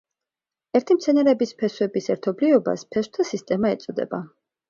[0.77, 4.23] ერთი მცენარის ფესვების ერთობლიობას ფესვთა სისტემა ეწოდება.